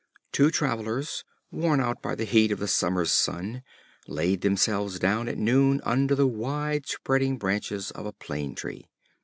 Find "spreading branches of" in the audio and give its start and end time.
6.87-8.07